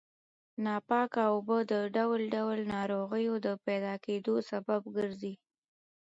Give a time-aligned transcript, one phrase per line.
[0.63, 5.33] ناپاکه اوبه د ډول ډول ناروغیو د پیدا کېدو سبب ګرځي.